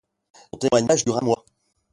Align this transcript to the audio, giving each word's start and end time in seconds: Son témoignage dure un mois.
Son 0.49 0.57
témoignage 0.57 1.05
dure 1.05 1.21
un 1.21 1.25
mois. 1.25 1.45